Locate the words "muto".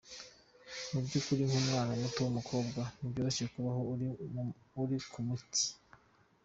2.01-2.19